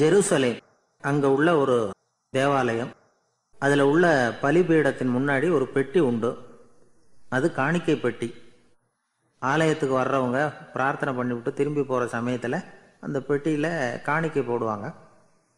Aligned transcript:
Jerusalem. 0.00 0.60
அங்க 1.00 1.30
உள்ள 1.30 1.56
ஒரு 1.56 1.90
தேவாலயம். 2.28 2.92
அதில் 3.58 3.80
உள்ள 3.80 4.34
பலிபீடத்தின் 4.42 5.14
முன்னாடி 5.16 5.52
ஒரு 5.52 5.66
பெட்டி 5.66 6.00
உண்டு. 6.00 6.30
அது 7.28 7.52
காணிக்கை 7.52 7.96
பெட்டி. 7.96 8.34
ஆலயத்துக்கு 9.38 9.98
வர்றவங்க 9.98 10.52
பிரார்த்தனை 10.72 11.12
பண்ணிவிட்டு 11.14 11.52
திரும்பி 11.52 11.82
போகிற 11.82 12.06
சமயத்தில் 12.06 12.64
அந்த 13.00 13.20
பெட்டியில் 13.20 14.02
காணிக்கை 14.02 14.42
போடுவாங்க. 14.42 14.94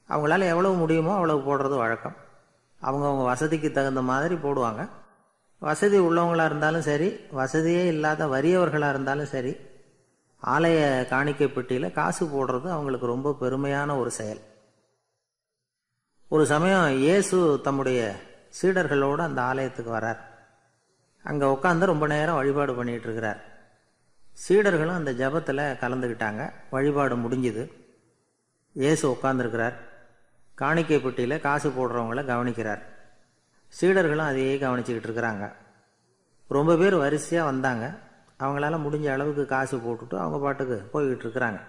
அவங்களால 0.08 0.48
எவ்வளவு 0.48 0.74
முடியுமோ 0.74 1.12
அவ்வளவு 1.14 1.40
போடுறது 1.40 1.76
வழக்கம். 1.76 2.16
அவங்கவுங்க 2.82 3.24
வசதிக்கு 3.24 3.72
தகுந்த 3.72 4.02
மாதிரி 4.02 4.34
போடுவாங்க. 4.34 4.88
வசதி 5.58 5.98
உள்ளவங்களாக 5.98 6.44
இருந்தாலும் 6.44 6.82
சரி 6.82 7.08
வசதியே 7.30 7.86
இல்லாத 7.86 8.26
வறியவர்களாக 8.26 8.88
இருந்தாலும் 8.88 9.26
சரி 9.26 9.56
ஆலய 10.46 11.08
காணிக்கை 11.08 11.48
பெட்டியில் 11.48 11.92
காசு 11.92 12.24
போடுறது 12.26 12.68
அவங்களுக்கு 12.70 13.06
ரொம்ப 13.06 13.36
பெருமையான 13.40 13.98
ஒரு 13.98 14.10
செயல். 14.10 14.40
ஒரு 16.28 16.46
சமயம் 16.46 16.96
இயேசு 16.96 17.60
தம்முடைய 17.62 18.16
சீடர்களோடு 18.62 19.18
அந்த 19.18 19.42
ஆலயத்துக்கு 19.42 19.92
வரார். 19.92 20.18
அங்கே 21.22 21.46
உட்காந்து 21.46 21.84
ரொம்ப 21.84 22.06
நேரம் 22.06 22.34
வழிபாடு 22.34 22.74
பண்ணிட்டு 22.74 23.02
இருக்கிறார். 23.02 23.40
சீடர்களும் 24.48 24.94
அந்த 24.94 25.12
ஜபத்தில் 25.12 25.78
கலந்துக்கிட்டாங்க 25.80 26.52
வழிபாடு 26.70 27.16
முடிஞ்சுது. 27.16 27.70
இயேசு 28.72 29.10
உட்காந்துருக்கிறார் 29.10 29.74
காணிக்கை 30.54 31.00
பெட்டியில் 31.00 31.40
காசு 31.40 31.68
போடுறவங்கள 31.70 32.22
கவனிக்கிறார். 32.24 32.82
சீடர்களும் 33.80 34.30
அதையே 34.30 34.56
கவனிச்சுக்கிட்டு 34.56 35.08
இருக்கிறாங்க. 35.08 35.52
ரொம்ப 36.48 36.76
பேர் 36.76 36.94
வரிசையாக 36.94 37.50
வந்தாங்க. 37.50 37.98
அவங்களால 38.42 38.76
முடிஞ்ச 38.84 39.06
அளவுக்கு 39.14 39.44
காசு 39.46 39.76
போட்டுட்டு 39.76 40.16
அவங்க 40.22 40.38
பாட்டுக்கு 40.44 40.76
போய்கிட்டு 40.92 41.24
இருக்கிறாங்க. 41.26 41.60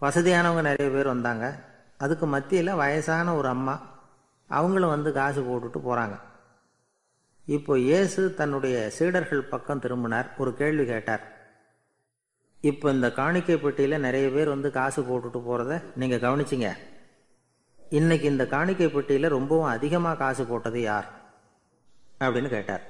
வசதியானவங்க 0.00 0.62
நிறைய 0.68 0.88
பேர் 0.96 1.14
வந்தாங்க. 1.14 1.46
அதுக்கு 1.96 2.26
மத்தியில் 2.26 2.78
வயசான 2.82 3.34
ஒரு 3.34 3.48
அம்மா 3.48 3.74
அவங்களும் 4.48 4.94
வந்து 4.96 5.12
காசு 5.12 5.40
போட்டுட்டு 5.48 5.80
போகிறாங்க 5.86 6.16
இப்போ 7.46 7.72
இயேசு 7.78 8.22
தன்னுடைய 8.34 8.76
சீடர்கள் 8.96 9.50
பக்கம் 9.52 9.82
திரும்பினார். 9.84 10.28
ஒரு 10.36 10.50
கேள்வி 10.60 10.84
கேட்டார். 10.86 11.22
இப்போ 12.60 12.86
இந்த 12.96 13.08
காணிக்கை 13.12 13.56
பெட்டியில் 13.56 14.04
நிறைய 14.06 14.26
பேர் 14.30 14.48
வந்து 14.48 14.70
காசு 14.70 15.00
போட்டுட்டு 15.02 15.40
போகிறத 15.46 15.82
நீங்கள் 15.96 16.22
கவனிச்சிங்க. 16.24 16.70
இன்னைக்கு 17.98 18.26
இந்த 18.28 18.46
காணிக்கை 18.46 18.88
பெட்டியில் 18.88 19.34
ரொம்பவும் 19.36 19.72
அதிகமாக 19.76 20.20
காசு 20.24 20.44
போட்டது 20.44 20.80
யார்? 20.80 21.08
அப்படின்னு 22.20 22.48
கேட்டார். 22.48 22.84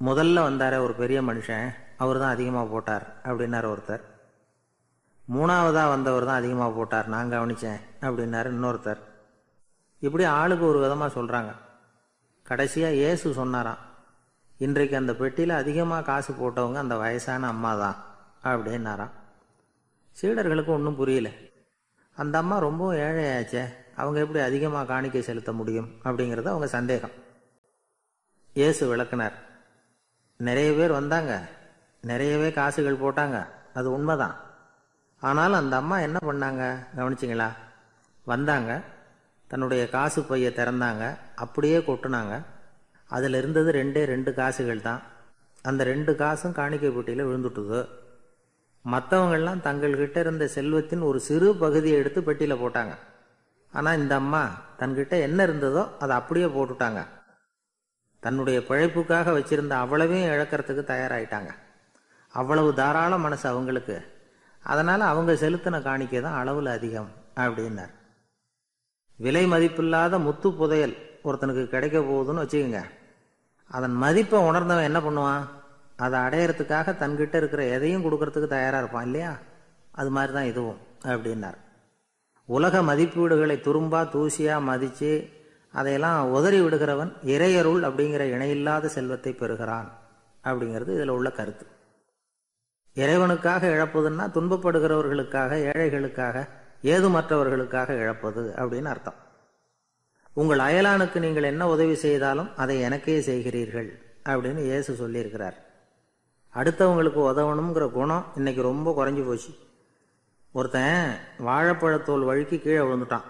முதல்ல 0.00 0.42
வந்தார 0.46 0.74
ஒரு 0.84 0.94
பெரிய 1.00 1.18
மனுஷன் 1.28 1.66
அவர் 2.02 2.20
தான் 2.22 2.34
அதிகமாக 2.34 2.66
போட்டார் 2.72 3.04
அப்படின்னார் 3.28 3.68
ஒருத்தர். 3.72 4.02
மூணாவதாக 5.34 5.92
வந்தவர் 5.92 6.26
தான் 6.28 6.40
அதிகமாக 6.40 6.72
போட்டார் 6.78 7.06
நான் 7.14 7.32
கவனித்தேன் 7.34 7.80
அப்படின்னாரு 8.06 8.48
இன்னொருத்தர். 8.54 9.00
இப்படி 10.02 10.24
ஆளுக்கு 10.38 10.64
ஒரு 10.70 10.78
விதமாக 10.84 11.10
சொல்கிறாங்க 11.18 11.52
கடைசியாக 12.46 12.98
இயேசு 13.00 13.32
சொன்னாராம் 13.40 13.82
இன்றைக்கு 14.64 14.94
அந்த 15.00 15.12
பெட்டியில் 15.20 15.54
அதிகமாக 15.60 16.06
காசு 16.10 16.32
போட்டவங்க 16.40 16.78
அந்த 16.82 16.96
வயசான 17.04 17.48
அம்மா 17.54 17.72
தான் 17.82 17.96
அப்படின்னாராம். 18.50 19.14
சீடர்களுக்கு 20.16 20.70
ஒன்றும் 20.76 20.98
புரியல. 21.00 21.30
அந்த 22.16 22.34
அம்மா 22.42 22.58
ரொம்ப 22.68 22.92
ஏழையாச்சே 23.06 23.64
அவங்க 24.00 24.18
எப்படி 24.24 24.40
அதிகமாக 24.48 24.88
காணிக்கை 24.92 25.22
செலுத்த 25.30 25.52
முடியும்? 25.60 25.88
அப்படிங்கிறது 26.06 26.48
அவங்க 26.52 26.66
சந்தேகம். 26.76 27.16
இயேசு 28.56 28.82
விளக்குனார் 28.92 29.36
நிறைய 30.36 30.72
பேர் 30.72 30.92
வந்தாங்க. 30.92 31.48
நிறையவே 32.00 32.50
காசுகள் 32.50 32.98
போட்டாங்க. 32.98 33.46
அது 33.74 33.92
உண்மைதான். 33.92 34.36
ஆனாலும் 35.20 35.58
அந்த 35.58 35.76
அம்மா 35.76 35.98
என்ன 35.98 36.18
பண்ணாங்க? 36.24 36.86
கவனிச்சிங்களா? 36.96 37.48
வந்தாங்க. 38.24 38.80
தன்னுடைய 39.46 39.88
காசு 39.88 40.22
பையை 40.22 40.52
திறந்தாங்க. 40.56 41.18
அப்படியே 41.34 41.78
கொட்டினாங்க. 41.78 42.44
அதில் 43.06 43.34
இருந்தது 43.34 43.72
ரெண்டே 43.72 44.04
ரெண்டு 44.04 44.34
காசுகள் 44.34 44.80
தான். 44.80 45.02
அந்த 45.62 45.84
ரெண்டு 45.84 46.16
காசும் 46.16 46.52
காணிக்கை 46.52 46.90
பெட்டியில் 46.90 47.24
விழுந்துட்டுது. 47.24 47.88
மற்றவங்கள்லாம் 48.90 49.60
தங்கள்கிட்ட 49.60 50.16
இருந்த 50.16 50.46
செல்வத்தின் 50.46 51.00
ஒரு 51.00 51.20
சிறு 51.20 51.54
பகுதியை 51.54 51.98
எடுத்து 51.98 52.22
பெட்டியில் 52.22 52.56
போட்டாங்க. 52.56 52.94
ஆனால் 53.72 53.98
இந்த 53.98 54.14
அம்மா 54.14 54.50
தன்கிட்ட 54.78 55.20
என்ன 55.20 55.46
இருந்ததோ 55.46 55.88
அதை 55.98 56.16
அப்படியே 56.16 56.46
போட்டுட்டாங்க. 56.46 57.06
தன்னுடைய 58.24 58.58
பிழைப்புக்காக 58.68 59.32
வச்சிருந்த 59.38 59.74
அவ்வளவையும் 59.82 60.32
இழக்கிறதுக்கு 60.34 60.82
தயாராகிட்டாங்க 60.92 61.50
அவ்வளவு 62.40 62.70
தாராள 62.80 63.12
மனசு 63.24 63.44
அவங்களுக்கு. 63.50 63.96
அதனால் 64.62 65.02
அவங்க 65.10 65.32
செலுத்தின 65.42 65.80
காணிக்கை 65.86 66.20
தான் 66.26 66.38
அளவில் 66.40 66.70
அதிகம் 66.76 67.10
அப்படின்னார். 67.44 67.92
விலை 69.18 69.42
மதிப்பில்லாத 69.52 70.18
முத்து 70.26 70.48
புதையல் 70.60 70.94
ஒருத்தனுக்கு 71.26 71.64
கிடைக்க 71.74 71.98
போகுதுன்னு 72.00 72.42
வச்சுக்கோங்க. 72.44 72.80
அதன் 73.76 73.94
மதிப்பை 74.04 74.38
உணர்ந்தவன் 74.48 74.88
என்ன 74.90 75.00
பண்ணுவான்? 75.06 75.44
அதை 76.04 76.16
அடையிறதுக்காக 76.26 76.94
தன்கிட்ட 77.02 77.34
இருக்கிற 77.40 77.62
எதையும் 77.76 78.04
கொடுக்கறதுக்கு 78.04 78.48
தயாராக 78.56 78.82
இருப்பான் 78.82 79.06
இல்லையா? 79.08 79.32
அது 80.00 80.10
மாதிரி 80.16 80.32
தான் 80.38 80.50
இதுவும் 80.52 80.80
அப்படின்னார். 81.12 81.58
உலக 82.48 82.80
மதிப்பீடுகளை 82.90 83.56
துரும்பா 83.66 84.00
தூசியாக 84.14 84.68
மதித்து 84.70 85.12
அதையெல்லாம் 85.78 86.30
உதறி 86.30 86.58
விடுகிறவன் 86.60 87.12
இறையருள் 87.34 87.82
அப்படிங்கிற 87.88 88.22
இணையில்லாத 88.34 88.88
செல்வத்தை 88.96 89.32
பெறுகிறான் 89.32 89.88
அப்படிங்கிறது 90.44 90.92
இதில் 90.96 91.14
உள்ள 91.16 91.28
கருத்து. 91.30 91.64
இறைவனுக்காக 92.96 93.62
இழப்பதுன்னா 93.76 94.24
துன்பப்படுகிறவர்களுக்காக 94.36 95.52
ஏழைகளுக்காக 95.70 96.46
ஏதுமற்றவர்களுக்காக 96.92 97.90
இழப்பது 98.02 98.42
அப்படின்னு 98.56 98.90
அர்த்தம். 98.94 99.18
உங்கள் 100.40 100.58
அயலானுக்கு 100.58 101.18
நீங்கள் 101.18 101.50
என்ன 101.52 101.68
உதவி 101.68 101.94
செய்தாலும் 102.04 102.50
அதை 102.56 102.76
எனக்கே 102.80 103.16
செய்கிறீர்கள் 103.20 103.90
அப்படின்னு 104.28 104.62
இயேசு 104.70 104.92
சொல்லியிருக்கிறார். 105.00 105.56
அடுத்தவங்களுக்கு 106.54 107.20
உதவணுங்கிற 107.30 107.86
குணம் 107.90 108.26
இன்னைக்கு 108.36 108.62
ரொம்ப 108.62 108.88
குறைஞ்சி 108.98 109.24
போச்சு. 109.26 109.52
ஒருத்தன் 110.52 111.14
வாழைப்பழத்தோல் 111.46 112.28
வழுக்கி 112.30 112.58
கீழே 112.58 112.82
விழுந்துட்டான். 112.82 113.26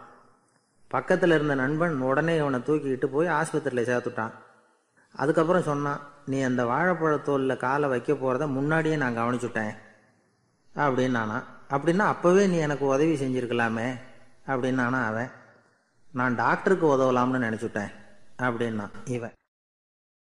பக்கத்தில் 0.94 1.30
இருந்த 1.30 1.54
நண்பன் 1.54 1.94
உடனே 2.00 2.34
இவனை 2.36 2.60
தூக்கிக்கிட்டு 2.60 3.06
போய் 3.06 3.26
ஆஸ்பத்திரியில் 3.26 3.88
சேர்த்துட்டான். 3.90 4.32
அதுக்கப்புறம் 5.14 5.62
சொன்னான் 5.62 6.00
நீ 6.26 6.38
அந்த 6.40 6.64
வாழைப்பழத்தோலில் 6.64 7.56
காலை 7.56 7.88
வைக்க 7.88 8.12
போகிறத 8.12 8.46
முன்னாடியே 8.48 8.96
நான் 8.96 9.18
கவனிச்சுட்டேன். 9.18 9.72
அப்படின்னு 10.74 11.10
நானா 11.10 11.38
அப்படின்னா 11.70 12.04
அப்போவே 12.12 12.48
நீ 12.48 12.56
எனக்கு 12.56 12.84
உதவி 12.86 13.14
செஞ்சுருக்கலாமே. 13.14 13.88
அப்படின்னு 14.46 14.80
நானா 14.82 15.06
அவன் 15.06 15.30
நான் 16.12 16.34
டாக்டருக்கு 16.34 16.86
உதவலாம்னு 16.86 17.44
நினச்சிட்டேன். 17.46 17.90
அப்படின்னா 18.38 18.86
இவன் 19.04 19.32